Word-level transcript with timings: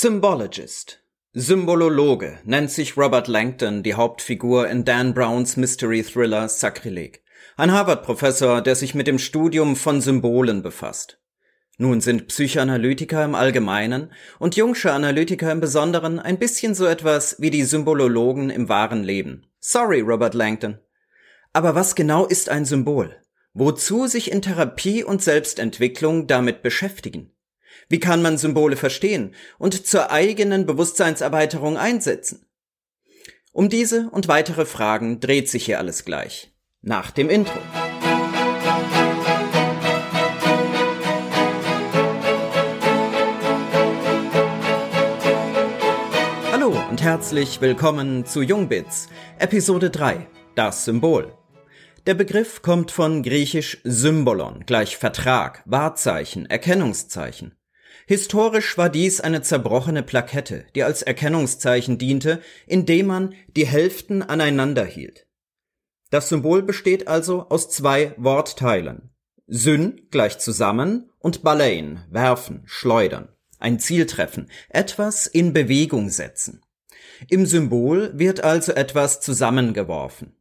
Symbologist. 0.00 1.02
Symbolologe 1.32 2.38
nennt 2.44 2.70
sich 2.70 2.96
Robert 2.96 3.26
Langdon, 3.26 3.82
die 3.82 3.94
Hauptfigur 3.94 4.68
in 4.68 4.84
Dan 4.84 5.12
Browns 5.12 5.56
Mystery 5.56 6.04
Thriller 6.04 6.48
Sakrileg. 6.48 7.24
Ein 7.56 7.72
Harvard-Professor, 7.72 8.62
der 8.62 8.76
sich 8.76 8.94
mit 8.94 9.08
dem 9.08 9.18
Studium 9.18 9.74
von 9.74 10.00
Symbolen 10.00 10.62
befasst. 10.62 11.20
Nun 11.78 12.00
sind 12.00 12.28
Psychoanalytiker 12.28 13.24
im 13.24 13.34
Allgemeinen 13.34 14.12
und 14.38 14.54
Jungsche 14.54 14.92
Analytiker 14.92 15.50
im 15.50 15.58
Besonderen 15.58 16.20
ein 16.20 16.38
bisschen 16.38 16.76
so 16.76 16.86
etwas 16.86 17.34
wie 17.40 17.50
die 17.50 17.64
Symbolologen 17.64 18.50
im 18.50 18.68
wahren 18.68 19.02
Leben. 19.02 19.46
Sorry, 19.58 20.02
Robert 20.02 20.34
Langdon. 20.34 20.78
Aber 21.52 21.74
was 21.74 21.96
genau 21.96 22.24
ist 22.24 22.50
ein 22.50 22.66
Symbol? 22.66 23.16
Wozu 23.52 24.06
sich 24.06 24.30
in 24.30 24.42
Therapie 24.42 25.02
und 25.02 25.24
Selbstentwicklung 25.24 26.28
damit 26.28 26.62
beschäftigen? 26.62 27.32
Wie 27.88 28.00
kann 28.00 28.22
man 28.22 28.38
Symbole 28.38 28.76
verstehen 28.76 29.34
und 29.58 29.86
zur 29.86 30.10
eigenen 30.10 30.66
Bewusstseinserweiterung 30.66 31.76
einsetzen? 31.76 32.46
Um 33.52 33.68
diese 33.68 34.08
und 34.10 34.28
weitere 34.28 34.66
Fragen 34.66 35.20
dreht 35.20 35.48
sich 35.48 35.64
hier 35.64 35.78
alles 35.78 36.04
gleich. 36.04 36.52
Nach 36.80 37.10
dem 37.10 37.28
Intro. 37.28 37.58
Hallo 46.52 46.78
und 46.88 47.02
herzlich 47.02 47.60
willkommen 47.60 48.26
zu 48.26 48.42
Jungbits, 48.42 49.08
Episode 49.38 49.90
3, 49.90 50.28
das 50.54 50.84
Symbol. 50.84 51.32
Der 52.06 52.14
Begriff 52.14 52.62
kommt 52.62 52.90
von 52.90 53.22
griechisch 53.22 53.80
Symbolon, 53.84 54.64
gleich 54.66 54.96
Vertrag, 54.96 55.62
Wahrzeichen, 55.66 56.46
Erkennungszeichen. 56.46 57.57
Historisch 58.08 58.78
war 58.78 58.88
dies 58.88 59.20
eine 59.20 59.42
zerbrochene 59.42 60.02
Plakette, 60.02 60.64
die 60.74 60.82
als 60.82 61.02
Erkennungszeichen 61.02 61.98
diente, 61.98 62.40
indem 62.66 63.08
man 63.08 63.34
die 63.54 63.66
Hälften 63.66 64.22
aneinander 64.22 64.86
hielt. 64.86 65.26
Das 66.08 66.30
Symbol 66.30 66.62
besteht 66.62 67.06
also 67.06 67.50
aus 67.50 67.68
zwei 67.68 68.14
Wortteilen. 68.16 69.10
Syn 69.46 70.06
gleich 70.10 70.38
zusammen 70.38 71.10
und 71.18 71.42
Balein 71.42 72.02
werfen, 72.08 72.62
schleudern. 72.64 73.28
Ein 73.58 73.78
Ziel 73.78 74.06
treffen, 74.06 74.50
etwas 74.70 75.26
in 75.26 75.52
Bewegung 75.52 76.08
setzen. 76.08 76.62
Im 77.28 77.44
Symbol 77.44 78.18
wird 78.18 78.42
also 78.42 78.72
etwas 78.72 79.20
zusammengeworfen. 79.20 80.34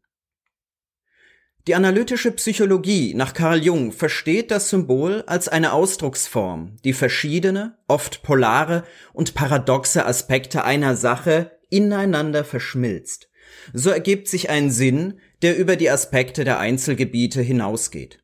Die 1.68 1.76
analytische 1.76 2.32
Psychologie 2.32 3.14
nach 3.14 3.34
Carl 3.34 3.62
Jung 3.62 3.92
versteht 3.92 4.52
das 4.52 4.70
Symbol 4.70 5.26
als 5.28 5.50
eine 5.50 5.74
Ausdrucksform, 5.74 6.78
die 6.86 6.94
verschiedene, 6.94 7.78
oft 7.90 8.24
polare 8.24 8.86
und 9.12 9.34
paradoxe 9.34 10.06
Aspekte 10.06 10.64
einer 10.64 10.96
Sache 10.96 11.52
ineinander 11.70 12.46
verschmilzt. 12.46 13.30
So 13.74 13.90
ergibt 13.90 14.30
sich 14.30 14.50
ein 14.50 14.72
Sinn, 14.72 15.20
der 15.42 15.58
über 15.58 15.76
die 15.76 15.90
Aspekte 15.90 16.46
der 16.46 16.58
Einzelgebiete 16.58 17.42
hinausgeht. 17.42 18.24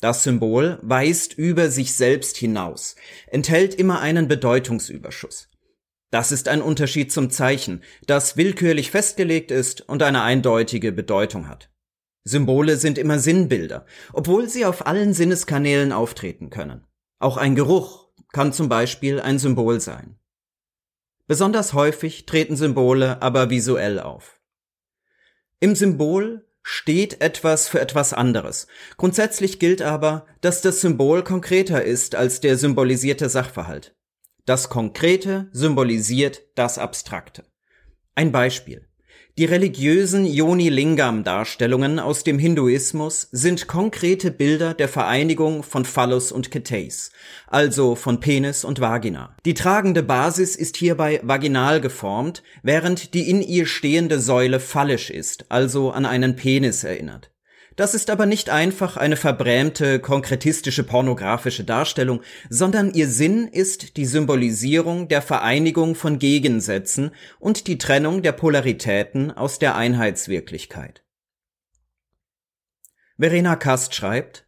Das 0.00 0.24
Symbol 0.24 0.80
weist 0.82 1.34
über 1.38 1.70
sich 1.70 1.94
selbst 1.94 2.36
hinaus, 2.36 2.96
enthält 3.28 3.76
immer 3.76 4.00
einen 4.00 4.26
Bedeutungsüberschuss. 4.26 5.48
Das 6.10 6.32
ist 6.32 6.48
ein 6.48 6.60
Unterschied 6.60 7.12
zum 7.12 7.30
Zeichen, 7.30 7.84
das 8.08 8.36
willkürlich 8.36 8.90
festgelegt 8.90 9.52
ist 9.52 9.82
und 9.82 10.02
eine 10.02 10.22
eindeutige 10.22 10.90
Bedeutung 10.90 11.48
hat. 11.48 11.71
Symbole 12.24 12.76
sind 12.76 12.98
immer 12.98 13.18
Sinnbilder, 13.18 13.84
obwohl 14.12 14.48
sie 14.48 14.64
auf 14.64 14.86
allen 14.86 15.12
Sinneskanälen 15.12 15.92
auftreten 15.92 16.50
können. 16.50 16.86
Auch 17.18 17.36
ein 17.36 17.54
Geruch 17.54 18.08
kann 18.32 18.52
zum 18.52 18.68
Beispiel 18.68 19.20
ein 19.20 19.38
Symbol 19.38 19.80
sein. 19.80 20.18
Besonders 21.26 21.72
häufig 21.72 22.26
treten 22.26 22.56
Symbole 22.56 23.22
aber 23.22 23.50
visuell 23.50 24.00
auf. 24.00 24.40
Im 25.60 25.74
Symbol 25.74 26.46
steht 26.62 27.20
etwas 27.20 27.68
für 27.68 27.80
etwas 27.80 28.12
anderes. 28.12 28.66
Grundsätzlich 28.96 29.58
gilt 29.58 29.82
aber, 29.82 30.26
dass 30.40 30.60
das 30.60 30.80
Symbol 30.80 31.22
konkreter 31.22 31.84
ist 31.84 32.14
als 32.14 32.40
der 32.40 32.56
symbolisierte 32.56 33.28
Sachverhalt. 33.28 33.96
Das 34.44 34.68
Konkrete 34.68 35.48
symbolisiert 35.52 36.42
das 36.56 36.78
Abstrakte. 36.78 37.44
Ein 38.14 38.32
Beispiel. 38.32 38.88
Die 39.38 39.46
religiösen 39.46 40.26
Yoni 40.26 40.68
Lingam 40.68 41.24
Darstellungen 41.24 41.98
aus 41.98 42.22
dem 42.22 42.38
Hinduismus 42.38 43.28
sind 43.32 43.66
konkrete 43.66 44.30
Bilder 44.30 44.74
der 44.74 44.88
Vereinigung 44.88 45.62
von 45.62 45.86
Phallus 45.86 46.32
und 46.32 46.50
Keteis, 46.50 47.12
also 47.46 47.94
von 47.94 48.20
Penis 48.20 48.62
und 48.62 48.82
Vagina. 48.82 49.34
Die 49.46 49.54
tragende 49.54 50.02
Basis 50.02 50.54
ist 50.54 50.76
hierbei 50.76 51.18
vaginal 51.22 51.80
geformt, 51.80 52.42
während 52.62 53.14
die 53.14 53.30
in 53.30 53.40
ihr 53.40 53.64
stehende 53.64 54.20
Säule 54.20 54.60
phallisch 54.60 55.08
ist, 55.08 55.46
also 55.48 55.92
an 55.92 56.04
einen 56.04 56.36
Penis 56.36 56.84
erinnert. 56.84 57.31
Das 57.76 57.94
ist 57.94 58.10
aber 58.10 58.26
nicht 58.26 58.50
einfach 58.50 58.96
eine 58.96 59.16
verbrämte, 59.16 59.98
konkretistische 59.98 60.84
pornografische 60.84 61.64
Darstellung, 61.64 62.22
sondern 62.50 62.92
ihr 62.92 63.08
Sinn 63.08 63.48
ist 63.48 63.96
die 63.96 64.04
Symbolisierung 64.06 65.08
der 65.08 65.22
Vereinigung 65.22 65.94
von 65.94 66.18
Gegensätzen 66.18 67.12
und 67.38 67.66
die 67.66 67.78
Trennung 67.78 68.22
der 68.22 68.32
Polaritäten 68.32 69.30
aus 69.30 69.58
der 69.58 69.74
Einheitswirklichkeit. 69.76 71.02
Verena 73.18 73.56
Kast 73.56 73.94
schreibt, 73.94 74.46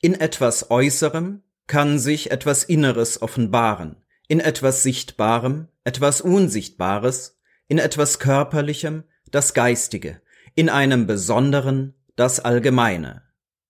in 0.00 0.14
etwas 0.14 0.70
Äußerem 0.70 1.42
kann 1.66 1.98
sich 1.98 2.30
etwas 2.30 2.64
Inneres 2.64 3.20
offenbaren, 3.20 3.96
in 4.26 4.40
etwas 4.40 4.82
Sichtbarem 4.82 5.68
etwas 5.84 6.20
Unsichtbares, 6.20 7.38
in 7.66 7.78
etwas 7.78 8.18
Körperlichem 8.18 9.04
das 9.30 9.54
Geistige, 9.54 10.20
in 10.54 10.68
einem 10.68 11.06
Besonderen 11.06 11.94
das 12.18 12.40
Allgemeine. 12.40 13.22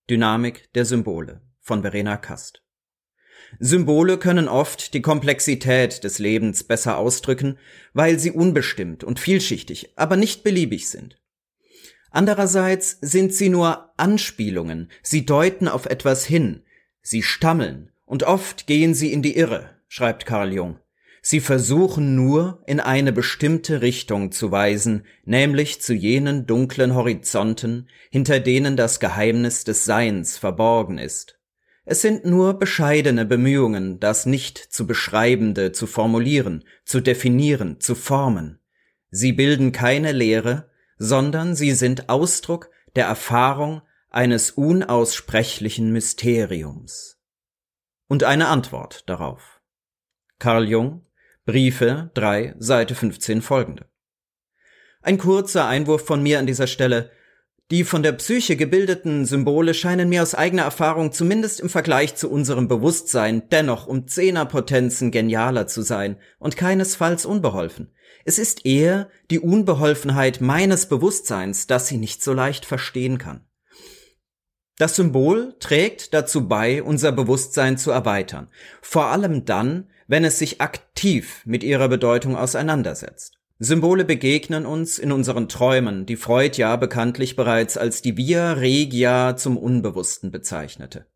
Dynamik 0.08 0.72
der 0.72 0.86
Symbole 0.86 1.42
von 1.60 1.82
Verena 1.82 2.16
Kast. 2.16 2.62
Symbole 3.58 4.16
können 4.16 4.48
oft 4.48 4.94
die 4.94 5.02
Komplexität 5.02 6.02
des 6.02 6.18
Lebens 6.18 6.64
besser 6.64 6.96
ausdrücken, 6.96 7.58
weil 7.92 8.18
sie 8.18 8.30
unbestimmt 8.30 9.04
und 9.04 9.20
vielschichtig, 9.20 9.92
aber 9.96 10.16
nicht 10.16 10.44
beliebig 10.44 10.88
sind. 10.88 11.20
Andererseits 12.10 12.96
sind 13.02 13.34
sie 13.34 13.50
nur 13.50 13.92
Anspielungen, 13.98 14.90
sie 15.02 15.26
deuten 15.26 15.68
auf 15.68 15.84
etwas 15.84 16.24
hin, 16.24 16.62
sie 17.02 17.22
stammeln 17.22 17.92
und 18.06 18.22
oft 18.22 18.66
gehen 18.66 18.94
sie 18.94 19.12
in 19.12 19.20
die 19.20 19.36
Irre, 19.36 19.76
schreibt 19.88 20.24
Carl 20.24 20.54
Jung. 20.54 20.78
Sie 21.20 21.40
versuchen 21.40 22.14
nur, 22.14 22.62
in 22.66 22.80
eine 22.80 23.12
bestimmte 23.12 23.82
Richtung 23.82 24.32
zu 24.32 24.50
weisen, 24.50 25.04
nämlich 25.24 25.80
zu 25.80 25.94
jenen 25.94 26.46
dunklen 26.46 26.94
Horizonten, 26.94 27.88
hinter 28.10 28.40
denen 28.40 28.76
das 28.76 29.00
Geheimnis 29.00 29.64
des 29.64 29.84
Seins 29.84 30.38
verborgen 30.38 30.98
ist. 30.98 31.38
Es 31.84 32.02
sind 32.02 32.26
nur 32.26 32.58
bescheidene 32.58 33.24
Bemühungen, 33.24 33.98
das 33.98 34.26
nicht 34.26 34.58
zu 34.58 34.86
beschreibende 34.86 35.72
zu 35.72 35.86
formulieren, 35.86 36.64
zu 36.84 37.00
definieren, 37.00 37.80
zu 37.80 37.94
formen. 37.94 38.60
Sie 39.10 39.32
bilden 39.32 39.72
keine 39.72 40.12
Lehre, 40.12 40.70
sondern 40.98 41.54
sie 41.54 41.72
sind 41.72 42.10
Ausdruck 42.10 42.70
der 42.94 43.06
Erfahrung 43.06 43.80
eines 44.10 44.50
unaussprechlichen 44.50 45.90
Mysteriums. 45.92 47.18
Und 48.06 48.24
eine 48.24 48.48
Antwort 48.48 49.08
darauf. 49.08 49.60
Carl 50.38 50.68
Jung 50.68 51.06
Briefe 51.48 52.10
3, 52.12 52.56
Seite 52.58 52.94
15 52.94 53.40
folgende. 53.40 53.86
Ein 55.00 55.16
kurzer 55.16 55.66
Einwurf 55.66 56.04
von 56.04 56.22
mir 56.22 56.38
an 56.38 56.46
dieser 56.46 56.66
Stelle. 56.66 57.10
Die 57.70 57.84
von 57.84 58.02
der 58.02 58.12
Psyche 58.12 58.54
gebildeten 58.54 59.24
Symbole 59.24 59.72
scheinen 59.72 60.10
mir 60.10 60.22
aus 60.22 60.34
eigener 60.34 60.64
Erfahrung 60.64 61.10
zumindest 61.10 61.60
im 61.60 61.70
Vergleich 61.70 62.16
zu 62.16 62.30
unserem 62.30 62.68
Bewusstsein 62.68 63.48
dennoch 63.48 63.86
um 63.86 64.06
Zehnerpotenzen 64.06 65.10
genialer 65.10 65.66
zu 65.66 65.80
sein 65.80 66.18
und 66.38 66.58
keinesfalls 66.58 67.24
unbeholfen. 67.24 67.94
Es 68.26 68.38
ist 68.38 68.66
eher 68.66 69.08
die 69.30 69.40
Unbeholfenheit 69.40 70.42
meines 70.42 70.84
Bewusstseins, 70.84 71.66
das 71.66 71.86
sie 71.86 71.96
nicht 71.96 72.22
so 72.22 72.34
leicht 72.34 72.66
verstehen 72.66 73.16
kann. 73.16 73.48
Das 74.76 74.96
Symbol 74.96 75.56
trägt 75.58 76.12
dazu 76.12 76.46
bei, 76.46 76.82
unser 76.82 77.10
Bewusstsein 77.10 77.78
zu 77.78 77.90
erweitern, 77.90 78.48
vor 78.82 79.06
allem 79.06 79.46
dann, 79.46 79.88
wenn 80.08 80.24
es 80.24 80.38
sich 80.38 80.60
aktiv 80.60 81.42
mit 81.44 81.62
ihrer 81.62 81.88
Bedeutung 81.88 82.36
auseinandersetzt. 82.36 83.38
Symbole 83.60 84.04
begegnen 84.04 84.66
uns 84.66 84.98
in 84.98 85.12
unseren 85.12 85.48
Träumen, 85.48 86.06
die 86.06 86.16
Freud 86.16 86.56
ja 86.56 86.74
bekanntlich 86.76 87.36
bereits 87.36 87.76
als 87.76 88.02
die 88.02 88.16
Via 88.16 88.52
Regia 88.52 89.36
zum 89.36 89.56
Unbewussten 89.56 90.30
bezeichnete. 90.30 91.06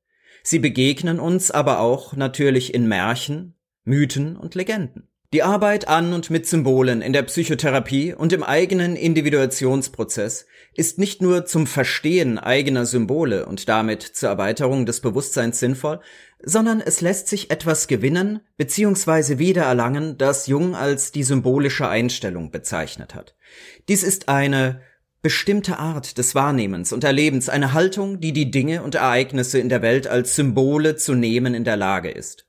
Sie 0.43 0.59
begegnen 0.59 1.21
uns 1.21 1.51
aber 1.51 1.81
auch 1.81 2.15
natürlich 2.15 2.75
in 2.75 2.87
Märchen, 2.87 3.55
Mythen 3.85 4.37
und 4.37 4.55
Legenden. 4.55 5.09
Die 5.33 5.43
Arbeit 5.43 5.89
an 5.89 6.13
und 6.13 6.29
mit 6.29 6.47
Symbolen 6.47 7.01
in 7.01 7.15
der 7.15 7.23
Psychotherapie 7.23 8.13
und 8.13 8.35
im 8.35 8.43
eigenen 8.43 8.97
Individuationsprozess 8.97 10.45
ist 10.75 10.99
nicht 10.99 11.23
nur 11.23 11.47
zum 11.47 11.67
Verstehen 11.67 12.39
eigener 12.39 12.85
Symbole 12.85 13.47
und 13.47 13.69
damit 13.69 14.03
zur 14.03 14.29
Erweiterung 14.29 14.85
des 14.85 15.01
Bewusstseins 15.01 15.59
sinnvoll, 15.59 16.01
sondern 16.45 16.81
es 16.81 17.01
lässt 17.01 17.29
sich 17.29 17.51
etwas 17.51 17.89
gewinnen 17.89 18.41
bzw. 18.57 19.39
wiedererlangen, 19.39 20.19
das 20.19 20.47
Jung 20.47 20.75
als 20.75 21.13
die 21.13 21.23
symbolische 21.23 21.89
Einstellung 21.89 22.51
bezeichnet 22.51 23.15
hat. 23.15 23.37
Dies 23.89 24.03
ist 24.03 24.29
eine 24.29 24.81
bestimmte 25.23 25.79
Art 25.79 26.19
des 26.19 26.35
Wahrnehmens 26.35 26.93
und 26.93 27.05
Erlebens, 27.05 27.49
eine 27.49 27.73
Haltung, 27.73 28.21
die 28.21 28.33
die 28.33 28.51
Dinge 28.51 28.83
und 28.83 28.97
Ereignisse 28.97 29.59
in 29.59 29.69
der 29.69 29.81
Welt 29.81 30.09
als 30.09 30.35
Symbole 30.35 30.97
zu 30.97 31.15
nehmen 31.15 31.55
in 31.55 31.65
der 31.65 31.77
Lage 31.77 32.11
ist. 32.11 32.47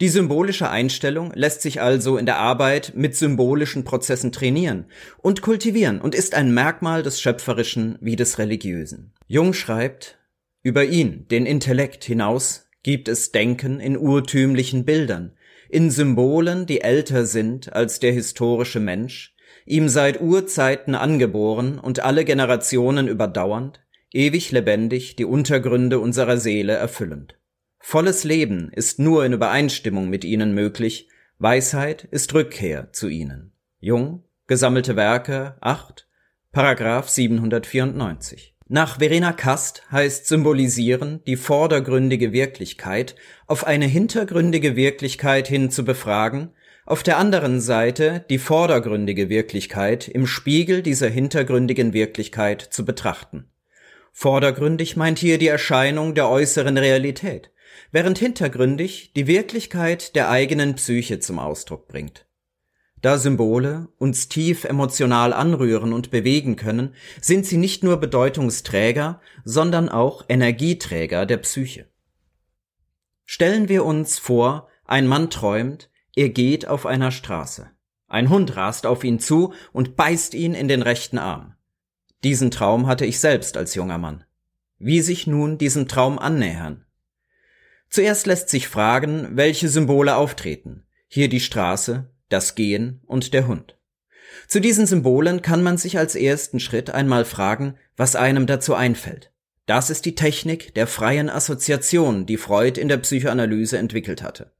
Die 0.00 0.08
symbolische 0.08 0.68
Einstellung 0.68 1.32
lässt 1.34 1.62
sich 1.62 1.80
also 1.80 2.16
in 2.16 2.26
der 2.26 2.38
Arbeit 2.38 2.92
mit 2.96 3.14
symbolischen 3.14 3.84
Prozessen 3.84 4.32
trainieren 4.32 4.86
und 5.18 5.42
kultivieren 5.42 6.00
und 6.00 6.14
ist 6.14 6.34
ein 6.34 6.52
Merkmal 6.52 7.02
des 7.02 7.20
Schöpferischen 7.20 7.98
wie 8.00 8.16
des 8.16 8.38
Religiösen. 8.38 9.12
Jung 9.26 9.52
schreibt, 9.52 10.18
über 10.62 10.84
ihn, 10.84 11.28
den 11.28 11.46
Intellekt 11.46 12.04
hinaus, 12.04 12.61
gibt 12.82 13.08
es 13.08 13.32
Denken 13.32 13.80
in 13.80 13.96
urtümlichen 13.96 14.84
Bildern, 14.84 15.32
in 15.68 15.90
Symbolen, 15.90 16.66
die 16.66 16.82
älter 16.82 17.24
sind 17.24 17.72
als 17.72 18.00
der 18.00 18.12
historische 18.12 18.80
Mensch, 18.80 19.34
ihm 19.64 19.88
seit 19.88 20.20
Urzeiten 20.20 20.94
angeboren 20.94 21.78
und 21.78 22.00
alle 22.00 22.24
Generationen 22.24 23.08
überdauernd, 23.08 23.80
ewig 24.12 24.50
lebendig 24.50 25.16
die 25.16 25.24
Untergründe 25.24 25.98
unserer 25.98 26.36
Seele 26.36 26.74
erfüllend. 26.74 27.38
Volles 27.78 28.24
Leben 28.24 28.70
ist 28.70 28.98
nur 28.98 29.24
in 29.24 29.32
Übereinstimmung 29.32 30.08
mit 30.08 30.24
ihnen 30.24 30.54
möglich, 30.54 31.08
Weisheit 31.38 32.04
ist 32.10 32.32
Rückkehr 32.34 32.92
zu 32.92 33.08
ihnen. 33.08 33.52
Jung, 33.80 34.24
Gesammelte 34.46 34.96
Werke 34.96 35.56
8, 35.60 36.06
Paragraph 36.52 37.08
794. 37.08 38.51
Nach 38.74 39.00
Verena 39.00 39.34
Kast 39.34 39.82
heißt 39.92 40.26
symbolisieren, 40.26 41.20
die 41.26 41.36
vordergründige 41.36 42.32
Wirklichkeit 42.32 43.16
auf 43.46 43.66
eine 43.66 43.84
hintergründige 43.84 44.76
Wirklichkeit 44.76 45.46
hin 45.46 45.70
zu 45.70 45.84
befragen, 45.84 46.54
auf 46.86 47.02
der 47.02 47.18
anderen 47.18 47.60
Seite 47.60 48.24
die 48.30 48.38
vordergründige 48.38 49.28
Wirklichkeit 49.28 50.08
im 50.08 50.26
Spiegel 50.26 50.80
dieser 50.80 51.10
hintergründigen 51.10 51.92
Wirklichkeit 51.92 52.62
zu 52.62 52.86
betrachten. 52.86 53.50
Vordergründig 54.10 54.96
meint 54.96 55.18
hier 55.18 55.36
die 55.36 55.48
Erscheinung 55.48 56.14
der 56.14 56.30
äußeren 56.30 56.78
Realität, 56.78 57.50
während 57.90 58.18
hintergründig 58.18 59.12
die 59.12 59.26
Wirklichkeit 59.26 60.16
der 60.16 60.30
eigenen 60.30 60.76
Psyche 60.76 61.20
zum 61.20 61.38
Ausdruck 61.38 61.88
bringt. 61.88 62.24
Da 63.02 63.18
Symbole 63.18 63.88
uns 63.98 64.28
tief 64.28 64.64
emotional 64.64 65.32
anrühren 65.32 65.92
und 65.92 66.12
bewegen 66.12 66.54
können, 66.54 66.94
sind 67.20 67.44
sie 67.44 67.56
nicht 67.56 67.82
nur 67.82 67.96
Bedeutungsträger, 67.96 69.20
sondern 69.44 69.88
auch 69.88 70.24
Energieträger 70.28 71.26
der 71.26 71.38
Psyche. 71.38 71.88
Stellen 73.24 73.68
wir 73.68 73.84
uns 73.84 74.20
vor, 74.20 74.68
ein 74.84 75.08
Mann 75.08 75.30
träumt, 75.30 75.90
er 76.14 76.28
geht 76.28 76.68
auf 76.68 76.86
einer 76.86 77.10
Straße. 77.10 77.70
Ein 78.06 78.28
Hund 78.28 78.56
rast 78.56 78.86
auf 78.86 79.02
ihn 79.02 79.18
zu 79.18 79.52
und 79.72 79.96
beißt 79.96 80.34
ihn 80.34 80.54
in 80.54 80.68
den 80.68 80.82
rechten 80.82 81.18
Arm. 81.18 81.56
Diesen 82.22 82.52
Traum 82.52 82.86
hatte 82.86 83.04
ich 83.04 83.18
selbst 83.18 83.56
als 83.56 83.74
junger 83.74 83.98
Mann. 83.98 84.24
Wie 84.78 85.00
sich 85.00 85.26
nun 85.26 85.58
diesem 85.58 85.88
Traum 85.88 86.20
annähern? 86.20 86.84
Zuerst 87.88 88.26
lässt 88.26 88.48
sich 88.48 88.68
fragen, 88.68 89.30
welche 89.32 89.68
Symbole 89.68 90.14
auftreten. 90.14 90.84
Hier 91.08 91.28
die 91.28 91.40
Straße, 91.40 92.11
das 92.32 92.54
Gehen 92.54 93.00
und 93.06 93.34
der 93.34 93.46
Hund. 93.46 93.76
Zu 94.48 94.60
diesen 94.60 94.86
Symbolen 94.86 95.42
kann 95.42 95.62
man 95.62 95.76
sich 95.76 95.98
als 95.98 96.14
ersten 96.14 96.60
Schritt 96.60 96.90
einmal 96.90 97.24
fragen, 97.24 97.76
was 97.96 98.16
einem 98.16 98.46
dazu 98.46 98.74
einfällt. 98.74 99.30
Das 99.66 99.90
ist 99.90 100.04
die 100.04 100.14
Technik 100.14 100.74
der 100.74 100.86
freien 100.86 101.30
Assoziation, 101.30 102.26
die 102.26 102.36
Freud 102.36 102.80
in 102.80 102.88
der 102.88 102.96
Psychoanalyse 102.98 103.78
entwickelt 103.78 104.22
hatte. 104.22 104.52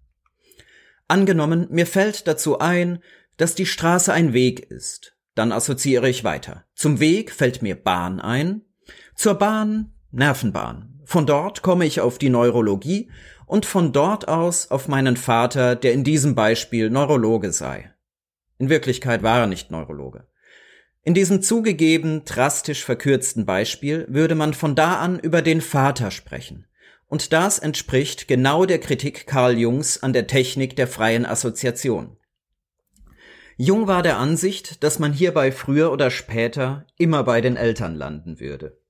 Angenommen, 1.08 1.66
mir 1.70 1.86
fällt 1.86 2.28
dazu 2.28 2.58
ein, 2.58 3.00
dass 3.36 3.54
die 3.54 3.66
Straße 3.66 4.12
ein 4.12 4.32
Weg 4.32 4.60
ist, 4.70 5.16
dann 5.34 5.52
assoziiere 5.52 6.08
ich 6.08 6.24
weiter. 6.24 6.64
Zum 6.74 7.00
Weg 7.00 7.32
fällt 7.32 7.62
mir 7.62 7.74
Bahn 7.74 8.20
ein, 8.20 8.62
zur 9.14 9.34
Bahn 9.34 9.92
Nervenbahn, 10.10 11.00
von 11.04 11.26
dort 11.26 11.62
komme 11.62 11.84
ich 11.84 12.00
auf 12.00 12.18
die 12.18 12.30
Neurologie 12.30 13.10
und 13.52 13.66
von 13.66 13.92
dort 13.92 14.28
aus 14.28 14.70
auf 14.70 14.88
meinen 14.88 15.18
Vater, 15.18 15.76
der 15.76 15.92
in 15.92 16.04
diesem 16.04 16.34
Beispiel 16.34 16.88
Neurologe 16.88 17.52
sei. 17.52 17.92
In 18.56 18.70
Wirklichkeit 18.70 19.22
war 19.22 19.40
er 19.40 19.46
nicht 19.46 19.70
Neurologe. 19.70 20.26
In 21.02 21.12
diesem 21.12 21.42
zugegeben 21.42 22.24
drastisch 22.24 22.82
verkürzten 22.82 23.44
Beispiel 23.44 24.06
würde 24.08 24.36
man 24.36 24.54
von 24.54 24.74
da 24.74 24.94
an 24.94 25.18
über 25.18 25.42
den 25.42 25.60
Vater 25.60 26.10
sprechen. 26.10 26.66
Und 27.08 27.34
das 27.34 27.58
entspricht 27.58 28.26
genau 28.26 28.64
der 28.64 28.78
Kritik 28.78 29.26
Karl 29.26 29.58
Jungs 29.58 30.02
an 30.02 30.14
der 30.14 30.26
Technik 30.26 30.74
der 30.74 30.88
freien 30.88 31.26
Assoziation. 31.26 32.16
Jung 33.58 33.86
war 33.86 34.02
der 34.02 34.16
Ansicht, 34.16 34.82
dass 34.82 34.98
man 34.98 35.12
hierbei 35.12 35.52
früher 35.52 35.92
oder 35.92 36.10
später 36.10 36.86
immer 36.96 37.22
bei 37.22 37.42
den 37.42 37.56
Eltern 37.56 37.96
landen 37.96 38.40
würde. 38.40 38.81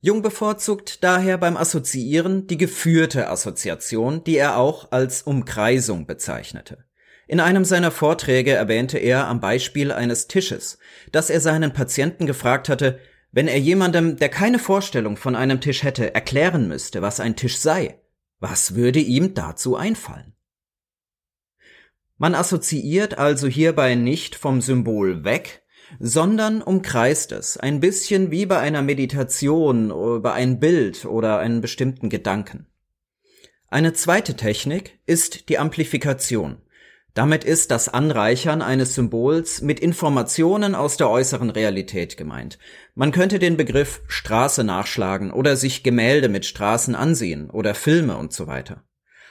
Jung 0.00 0.22
bevorzugt 0.22 1.02
daher 1.02 1.38
beim 1.38 1.56
Assoziieren 1.56 2.46
die 2.46 2.58
geführte 2.58 3.28
Assoziation, 3.28 4.22
die 4.24 4.36
er 4.36 4.56
auch 4.56 4.92
als 4.92 5.22
Umkreisung 5.22 6.06
bezeichnete. 6.06 6.84
In 7.26 7.40
einem 7.40 7.64
seiner 7.64 7.90
Vorträge 7.90 8.52
erwähnte 8.52 8.98
er 8.98 9.26
am 9.26 9.40
Beispiel 9.40 9.90
eines 9.90 10.28
Tisches, 10.28 10.78
dass 11.10 11.28
er 11.28 11.40
seinen 11.40 11.72
Patienten 11.72 12.26
gefragt 12.26 12.68
hatte, 12.68 13.00
wenn 13.32 13.48
er 13.48 13.58
jemandem, 13.58 14.16
der 14.16 14.28
keine 14.28 14.58
Vorstellung 14.58 15.16
von 15.16 15.34
einem 15.34 15.60
Tisch 15.60 15.82
hätte, 15.82 16.14
erklären 16.14 16.68
müsste, 16.68 17.02
was 17.02 17.18
ein 17.18 17.34
Tisch 17.34 17.58
sei, 17.58 18.00
was 18.38 18.74
würde 18.76 19.00
ihm 19.00 19.34
dazu 19.34 19.76
einfallen? 19.76 20.34
Man 22.16 22.34
assoziiert 22.34 23.18
also 23.18 23.46
hierbei 23.46 23.94
nicht 23.94 24.36
vom 24.36 24.60
Symbol 24.60 25.24
weg, 25.24 25.65
sondern 25.98 26.62
umkreist 26.62 27.32
es, 27.32 27.56
ein 27.56 27.80
bisschen 27.80 28.30
wie 28.30 28.46
bei 28.46 28.58
einer 28.58 28.82
Meditation 28.82 29.90
über 29.90 30.34
ein 30.34 30.60
Bild 30.60 31.04
oder 31.04 31.38
einen 31.38 31.60
bestimmten 31.60 32.08
Gedanken. 32.08 32.66
Eine 33.68 33.92
zweite 33.92 34.36
Technik 34.36 34.98
ist 35.06 35.48
die 35.48 35.58
Amplifikation. 35.58 36.58
Damit 37.14 37.44
ist 37.44 37.70
das 37.70 37.88
Anreichern 37.88 38.60
eines 38.60 38.94
Symbols 38.94 39.62
mit 39.62 39.80
Informationen 39.80 40.74
aus 40.74 40.98
der 40.98 41.08
äußeren 41.08 41.48
Realität 41.48 42.18
gemeint. 42.18 42.58
Man 42.94 43.10
könnte 43.10 43.38
den 43.38 43.56
Begriff 43.56 44.02
Straße 44.06 44.64
nachschlagen 44.64 45.32
oder 45.32 45.56
sich 45.56 45.82
Gemälde 45.82 46.28
mit 46.28 46.44
Straßen 46.44 46.94
ansehen 46.94 47.48
oder 47.48 47.74
Filme 47.74 48.18
und 48.18 48.34
so 48.34 48.46
weiter. 48.46 48.84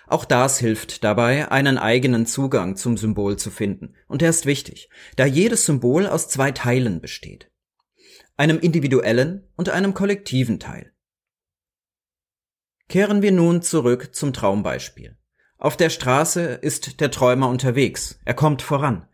Auch 0.07 0.25
das 0.25 0.59
hilft 0.59 1.03
dabei, 1.03 1.51
einen 1.51 1.77
eigenen 1.77 2.25
Zugang 2.25 2.75
zum 2.75 2.97
Symbol 2.97 3.37
zu 3.37 3.49
finden. 3.49 3.95
Und 4.07 4.21
er 4.21 4.29
ist 4.29 4.45
wichtig, 4.45 4.89
da 5.15 5.25
jedes 5.25 5.65
Symbol 5.65 6.07
aus 6.07 6.27
zwei 6.29 6.51
Teilen 6.51 7.01
besteht. 7.01 7.51
Einem 8.37 8.59
individuellen 8.59 9.47
und 9.55 9.69
einem 9.69 9.93
kollektiven 9.93 10.59
Teil. 10.59 10.91
Kehren 12.87 13.21
wir 13.21 13.31
nun 13.31 13.61
zurück 13.61 14.13
zum 14.13 14.33
Traumbeispiel. 14.33 15.17
Auf 15.57 15.77
der 15.77 15.89
Straße 15.89 16.41
ist 16.41 16.99
der 16.99 17.09
Träumer 17.09 17.49
unterwegs, 17.49 18.19
er 18.25 18.33
kommt 18.33 18.61
voran. 18.61 19.07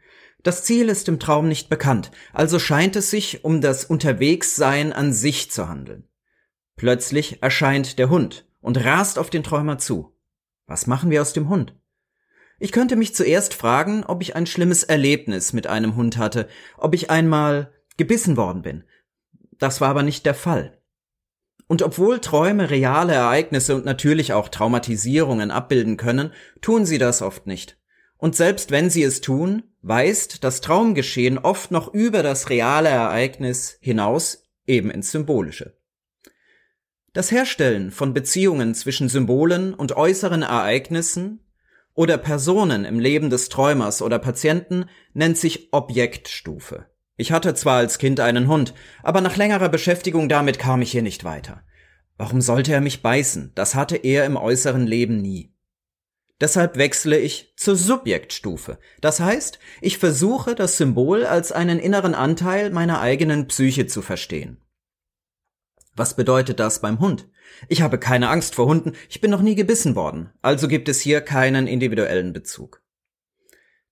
Das 0.43 0.63
Ziel 0.63 0.89
ist 0.89 1.07
im 1.07 1.19
Traum 1.19 1.47
nicht 1.47 1.69
bekannt, 1.69 2.11
also 2.33 2.57
scheint 2.57 2.95
es 2.95 3.11
sich 3.11 3.45
um 3.45 3.61
das 3.61 3.85
Unterwegssein 3.85 4.91
an 4.91 5.13
sich 5.13 5.51
zu 5.51 5.69
handeln. 5.69 6.09
Plötzlich 6.75 7.43
erscheint 7.43 7.99
der 7.99 8.09
Hund 8.09 8.47
und 8.59 8.83
rast 8.83 9.19
auf 9.19 9.29
den 9.29 9.43
Träumer 9.43 9.77
zu. 9.77 10.17
Was 10.67 10.87
machen 10.87 11.09
wir 11.09 11.21
aus 11.21 11.33
dem 11.33 11.49
Hund? 11.49 11.75
Ich 12.59 12.71
könnte 12.71 12.95
mich 12.95 13.15
zuerst 13.15 13.53
fragen, 13.53 14.03
ob 14.03 14.21
ich 14.21 14.35
ein 14.35 14.45
schlimmes 14.45 14.83
Erlebnis 14.83 15.51
mit 15.51 15.67
einem 15.67 15.95
Hund 15.95 16.17
hatte, 16.17 16.47
ob 16.77 16.93
ich 16.93 17.09
einmal 17.09 17.73
gebissen 17.97 18.37
worden 18.37 18.61
bin. 18.61 18.83
Das 19.57 19.81
war 19.81 19.89
aber 19.89 20.03
nicht 20.03 20.25
der 20.25 20.35
Fall. 20.35 20.77
Und 21.67 21.81
obwohl 21.81 22.19
Träume 22.19 22.69
reale 22.69 23.13
Ereignisse 23.13 23.75
und 23.75 23.85
natürlich 23.85 24.33
auch 24.33 24.49
Traumatisierungen 24.49 25.51
abbilden 25.51 25.97
können, 25.97 26.33
tun 26.61 26.85
sie 26.85 26.97
das 26.97 27.21
oft 27.21 27.47
nicht. 27.47 27.77
Und 28.17 28.35
selbst 28.35 28.69
wenn 28.69 28.89
sie 28.89 29.03
es 29.03 29.21
tun, 29.21 29.63
weist 29.81 30.43
das 30.43 30.61
Traumgeschehen 30.61 31.39
oft 31.39 31.71
noch 31.71 31.93
über 31.93 32.21
das 32.21 32.49
reale 32.49 32.89
Ereignis 32.89 33.77
hinaus 33.81 34.49
eben 34.67 34.91
ins 34.91 35.11
Symbolische. 35.11 35.80
Das 37.13 37.29
Herstellen 37.29 37.91
von 37.91 38.13
Beziehungen 38.13 38.73
zwischen 38.73 39.09
Symbolen 39.09 39.73
und 39.73 39.97
äußeren 39.97 40.43
Ereignissen 40.43 41.41
oder 41.93 42.17
Personen 42.17 42.85
im 42.85 42.99
Leben 42.99 43.29
des 43.29 43.49
Träumers 43.49 44.01
oder 44.01 44.17
Patienten 44.17 44.85
nennt 45.13 45.37
sich 45.37 45.73
Objektstufe. 45.73 46.85
Ich 47.17 47.33
hatte 47.33 47.53
zwar 47.53 47.79
als 47.79 47.97
Kind 47.97 48.21
einen 48.21 48.47
Hund, 48.47 48.73
aber 49.03 49.19
nach 49.19 49.35
längerer 49.35 49.67
Beschäftigung 49.67 50.29
damit 50.29 50.57
kam 50.57 50.81
ich 50.81 50.91
hier 50.91 51.01
nicht 51.01 51.25
weiter. 51.25 51.63
Warum 52.17 52.39
sollte 52.39 52.71
er 52.71 52.79
mich 52.79 53.01
beißen? 53.01 53.51
Das 53.55 53.75
hatte 53.75 53.97
er 53.97 54.25
im 54.25 54.37
äußeren 54.37 54.87
Leben 54.87 55.17
nie. 55.17 55.53
Deshalb 56.39 56.77
wechsle 56.77 57.19
ich 57.19 57.53
zur 57.57 57.75
Subjektstufe. 57.75 58.79
Das 59.01 59.19
heißt, 59.19 59.59
ich 59.81 59.97
versuche 59.97 60.55
das 60.55 60.77
Symbol 60.77 61.25
als 61.25 61.51
einen 61.51 61.77
inneren 61.77 62.15
Anteil 62.15 62.69
meiner 62.69 63.01
eigenen 63.01 63.47
Psyche 63.47 63.85
zu 63.85 64.01
verstehen. 64.01 64.61
Was 65.95 66.15
bedeutet 66.15 66.59
das 66.59 66.81
beim 66.81 66.99
Hund? 66.99 67.27
Ich 67.67 67.81
habe 67.81 67.97
keine 67.97 68.29
Angst 68.29 68.55
vor 68.55 68.65
Hunden, 68.65 68.93
ich 69.09 69.21
bin 69.21 69.31
noch 69.31 69.41
nie 69.41 69.55
gebissen 69.55 69.95
worden, 69.95 70.29
also 70.41 70.67
gibt 70.67 70.87
es 70.89 71.01
hier 71.01 71.21
keinen 71.21 71.67
individuellen 71.67 72.33
Bezug. 72.33 72.81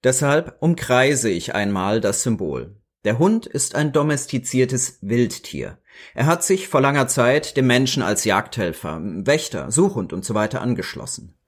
Deshalb 0.03 0.55
umkreise 0.61 1.29
ich 1.29 1.55
einmal 1.55 1.99
das 1.99 2.23
Symbol. 2.23 2.77
Der 3.05 3.19
Hund 3.19 3.45
ist 3.45 3.75
ein 3.75 3.91
domestiziertes 3.91 4.99
Wildtier. 5.01 5.77
Er 6.13 6.25
hat 6.25 6.43
sich 6.43 6.67
vor 6.67 6.81
langer 6.81 7.07
Zeit 7.07 7.57
dem 7.57 7.67
Menschen 7.67 8.03
als 8.03 8.23
Jagdhelfer, 8.23 8.99
Wächter, 9.01 9.71
Suchhund 9.71 10.13
und 10.13 10.23
so 10.23 10.35
angeschlossen. 10.35 11.38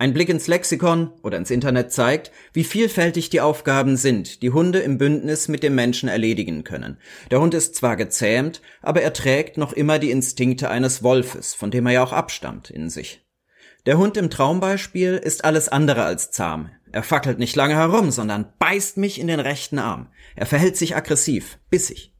Ein 0.00 0.14
Blick 0.14 0.30
ins 0.30 0.46
Lexikon 0.46 1.10
oder 1.22 1.36
ins 1.36 1.50
Internet 1.50 1.92
zeigt, 1.92 2.32
wie 2.54 2.64
vielfältig 2.64 3.28
die 3.28 3.42
Aufgaben 3.42 3.98
sind, 3.98 4.40
die 4.40 4.48
Hunde 4.48 4.78
im 4.78 4.96
Bündnis 4.96 5.46
mit 5.46 5.62
dem 5.62 5.74
Menschen 5.74 6.08
erledigen 6.08 6.64
können. 6.64 6.96
Der 7.30 7.38
Hund 7.38 7.52
ist 7.52 7.74
zwar 7.74 7.96
gezähmt, 7.96 8.62
aber 8.80 9.02
er 9.02 9.12
trägt 9.12 9.58
noch 9.58 9.74
immer 9.74 9.98
die 9.98 10.10
Instinkte 10.10 10.70
eines 10.70 11.02
Wolfes, 11.02 11.52
von 11.52 11.70
dem 11.70 11.84
er 11.84 11.92
ja 11.92 12.02
auch 12.02 12.14
abstammt, 12.14 12.70
in 12.70 12.88
sich. 12.88 13.26
Der 13.84 13.98
Hund 13.98 14.16
im 14.16 14.30
Traumbeispiel 14.30 15.20
ist 15.22 15.44
alles 15.44 15.68
andere 15.68 16.02
als 16.02 16.30
zahm. 16.30 16.70
Er 16.92 17.02
fackelt 17.02 17.38
nicht 17.38 17.54
lange 17.54 17.76
herum, 17.76 18.10
sondern 18.10 18.54
beißt 18.58 18.96
mich 18.96 19.20
in 19.20 19.26
den 19.26 19.38
rechten 19.38 19.78
Arm. 19.78 20.08
Er 20.34 20.46
verhält 20.46 20.78
sich 20.78 20.96
aggressiv, 20.96 21.58
bissig. 21.68 22.14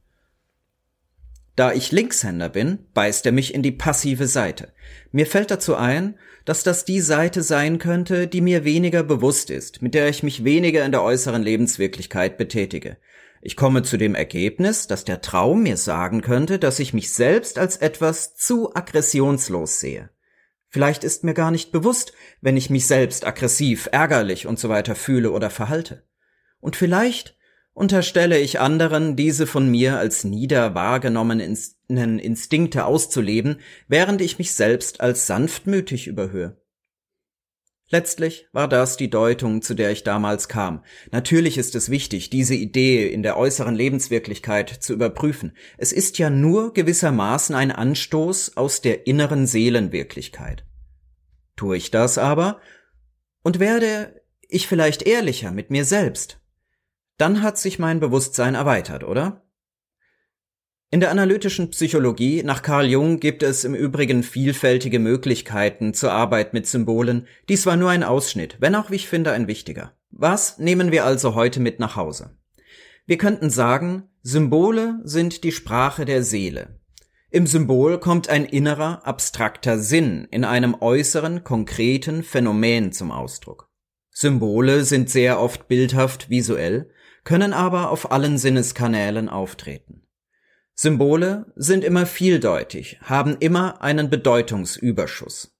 Da 1.61 1.73
ich 1.73 1.91
Linkshänder 1.91 2.49
bin, 2.49 2.87
beißt 2.95 3.23
er 3.27 3.31
mich 3.31 3.53
in 3.53 3.61
die 3.61 3.71
passive 3.71 4.25
Seite. 4.25 4.73
Mir 5.11 5.27
fällt 5.27 5.51
dazu 5.51 5.75
ein, 5.75 6.17
dass 6.43 6.63
das 6.63 6.85
die 6.85 7.01
Seite 7.01 7.43
sein 7.43 7.77
könnte, 7.77 8.27
die 8.27 8.41
mir 8.41 8.63
weniger 8.63 9.03
bewusst 9.03 9.51
ist, 9.51 9.79
mit 9.79 9.93
der 9.93 10.09
ich 10.09 10.23
mich 10.23 10.43
weniger 10.43 10.83
in 10.83 10.91
der 10.91 11.03
äußeren 11.03 11.43
Lebenswirklichkeit 11.43 12.39
betätige. 12.39 12.97
Ich 13.43 13.55
komme 13.55 13.83
zu 13.83 13.97
dem 13.97 14.15
Ergebnis, 14.15 14.87
dass 14.87 15.05
der 15.05 15.21
Traum 15.21 15.61
mir 15.61 15.77
sagen 15.77 16.21
könnte, 16.21 16.57
dass 16.57 16.79
ich 16.79 16.95
mich 16.95 17.13
selbst 17.13 17.59
als 17.59 17.77
etwas 17.77 18.35
zu 18.35 18.73
aggressionslos 18.73 19.79
sehe. 19.79 20.09
Vielleicht 20.67 21.03
ist 21.03 21.23
mir 21.23 21.35
gar 21.35 21.51
nicht 21.51 21.71
bewusst, 21.71 22.13
wenn 22.41 22.57
ich 22.57 22.71
mich 22.71 22.87
selbst 22.87 23.23
aggressiv, 23.23 23.87
ärgerlich 23.91 24.47
und 24.47 24.57
so 24.57 24.67
weiter 24.67 24.95
fühle 24.95 25.29
oder 25.29 25.51
verhalte. 25.51 26.07
Und 26.59 26.75
vielleicht 26.75 27.35
unterstelle 27.73 28.39
ich 28.39 28.59
anderen, 28.59 29.15
diese 29.15 29.47
von 29.47 29.69
mir 29.69 29.97
als 29.97 30.23
nieder 30.23 30.75
wahrgenommenen 30.75 32.19
Instinkte 32.19 32.85
auszuleben, 32.85 33.59
während 33.87 34.21
ich 34.21 34.37
mich 34.37 34.53
selbst 34.53 35.01
als 35.01 35.27
sanftmütig 35.27 36.07
überhöhe. 36.07 36.57
Letztlich 37.91 38.47
war 38.53 38.69
das 38.69 38.95
die 38.95 39.09
Deutung, 39.09 39.61
zu 39.61 39.73
der 39.73 39.91
ich 39.91 40.03
damals 40.03 40.47
kam. 40.47 40.81
Natürlich 41.11 41.57
ist 41.57 41.75
es 41.75 41.89
wichtig, 41.89 42.29
diese 42.29 42.55
Idee 42.55 43.11
in 43.11 43.21
der 43.21 43.35
äußeren 43.35 43.75
Lebenswirklichkeit 43.75 44.69
zu 44.69 44.93
überprüfen. 44.93 45.57
Es 45.77 45.91
ist 45.91 46.17
ja 46.17 46.29
nur 46.29 46.73
gewissermaßen 46.73 47.53
ein 47.53 47.69
Anstoß 47.69 48.55
aus 48.55 48.79
der 48.79 49.07
inneren 49.07 49.45
Seelenwirklichkeit. 49.45 50.65
Tue 51.57 51.75
ich 51.75 51.91
das 51.91 52.17
aber 52.17 52.61
und 53.43 53.59
werde 53.59 54.21
ich 54.47 54.67
vielleicht 54.67 55.01
ehrlicher 55.03 55.51
mit 55.51 55.69
mir 55.69 55.83
selbst, 55.83 56.40
dann 57.21 57.43
hat 57.43 57.59
sich 57.59 57.77
mein 57.77 57.99
Bewusstsein 57.99 58.55
erweitert, 58.55 59.03
oder? 59.03 59.43
In 60.89 60.99
der 60.99 61.11
analytischen 61.11 61.69
Psychologie 61.69 62.41
nach 62.43 62.63
Carl 62.63 62.87
Jung 62.87 63.19
gibt 63.19 63.43
es 63.43 63.63
im 63.63 63.75
Übrigen 63.75 64.23
vielfältige 64.23 64.99
Möglichkeiten 64.99 65.93
zur 65.93 66.11
Arbeit 66.11 66.53
mit 66.53 66.65
Symbolen. 66.65 67.27
Dies 67.47 67.65
war 67.65 67.77
nur 67.77 67.91
ein 67.91 68.03
Ausschnitt, 68.03 68.57
wenn 68.59 68.75
auch, 68.75 68.89
wie 68.89 68.95
ich 68.95 69.07
finde, 69.07 69.31
ein 69.31 69.47
wichtiger. 69.47 69.93
Was 70.09 70.57
nehmen 70.57 70.91
wir 70.91 71.05
also 71.05 71.35
heute 71.35 71.59
mit 71.59 71.79
nach 71.79 71.95
Hause? 71.95 72.37
Wir 73.05 73.17
könnten 73.17 73.49
sagen, 73.51 74.09
Symbole 74.23 74.99
sind 75.03 75.43
die 75.43 75.51
Sprache 75.51 76.05
der 76.05 76.23
Seele. 76.23 76.81
Im 77.29 77.47
Symbol 77.47 77.99
kommt 77.99 78.29
ein 78.29 78.45
innerer, 78.45 79.05
abstrakter 79.05 79.77
Sinn 79.77 80.27
in 80.31 80.43
einem 80.43 80.75
äußeren, 80.79 81.43
konkreten 81.43 82.23
Phänomen 82.23 82.91
zum 82.91 83.11
Ausdruck. 83.11 83.69
Symbole 84.09 84.83
sind 84.83 85.09
sehr 85.09 85.39
oft 85.39 85.67
bildhaft 85.69 86.29
visuell, 86.29 86.91
können 87.23 87.53
aber 87.53 87.89
auf 87.89 88.11
allen 88.11 88.37
Sinneskanälen 88.37 89.29
auftreten. 89.29 90.07
Symbole 90.73 91.51
sind 91.55 91.83
immer 91.83 92.05
vieldeutig, 92.05 92.99
haben 93.03 93.37
immer 93.39 93.81
einen 93.81 94.09
Bedeutungsüberschuss. 94.09 95.55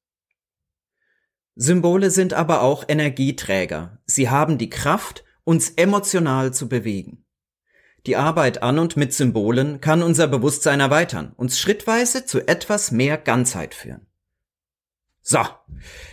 Symbole 1.55 2.09
sind 2.09 2.33
aber 2.33 2.61
auch 2.61 2.85
Energieträger. 2.87 3.99
Sie 4.05 4.29
haben 4.29 4.57
die 4.57 4.69
Kraft, 4.69 5.23
uns 5.43 5.69
emotional 5.71 6.53
zu 6.53 6.69
bewegen. 6.69 7.25
Die 8.07 8.15
Arbeit 8.15 8.63
an 8.63 8.79
und 8.79 8.97
mit 8.97 9.13
Symbolen 9.13 9.79
kann 9.79 10.01
unser 10.01 10.27
Bewusstsein 10.27 10.79
erweitern, 10.79 11.33
uns 11.37 11.59
schrittweise 11.59 12.25
zu 12.25 12.47
etwas 12.47 12.91
mehr 12.91 13.17
Ganzheit 13.17 13.75
führen. 13.75 14.07
So, 15.21 15.39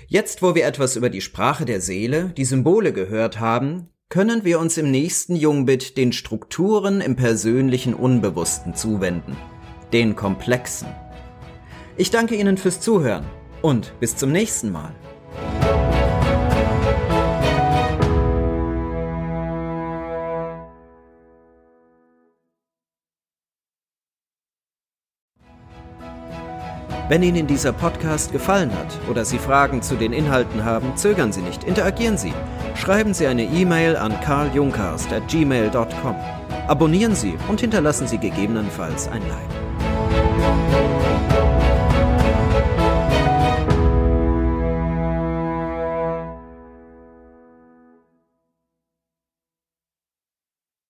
jetzt 0.07 0.43
wo 0.43 0.55
wir 0.55 0.67
etwas 0.67 0.97
über 0.97 1.09
die 1.09 1.23
Sprache 1.23 1.65
der 1.65 1.81
Seele, 1.81 2.29
die 2.37 2.45
Symbole 2.45 2.93
gehört 2.93 3.41
haben, 3.41 3.89
können 4.11 4.43
wir 4.43 4.59
uns 4.59 4.79
im 4.79 4.91
nächsten 4.91 5.37
Jungbit 5.37 5.99
den 5.99 6.13
Strukturen 6.13 7.03
im 7.03 7.15
persönlichen 7.15 7.93
Unbewussten 7.93 8.75
zuwenden, 8.75 9.37
den 9.93 10.17
Komplexen. 10.17 10.89
Ich 11.99 12.11
danke 12.11 12.35
Ihnen 12.35 12.57
fürs 12.57 12.81
Zuhören 12.81 13.27
und 13.61 13.93
bis 14.01 14.17
zum 14.17 14.33
nächsten 14.33 14.73
Mal. 14.73 14.95
Wenn 27.11 27.23
Ihnen 27.23 27.47
dieser 27.47 27.73
Podcast 27.75 28.33
gefallen 28.33 28.73
hat 28.75 28.99
oder 29.11 29.27
Sie 29.27 29.39
Fragen 29.39 29.83
zu 29.83 29.97
den 29.97 30.15
Inhalten 30.15 30.65
haben, 30.65 30.97
zögern 30.97 31.31
Sie 31.31 31.43
nicht, 31.43 31.65
interagieren 31.65 32.17
Sie. 32.17 32.33
Schreiben 32.79 33.13
Sie 33.13 33.27
eine 33.27 33.43
E-Mail 33.43 33.97
an 33.97 34.19
karljunkast@gmail.com. 34.21 36.17
Abonnieren 36.69 37.17
Sie 37.17 37.37
und 37.49 37.61
hinterlassen 37.61 38.07
Sie 38.07 38.19
gegebenenfalls 38.19 39.09
ein 39.09 39.23
Like. 39.29 39.58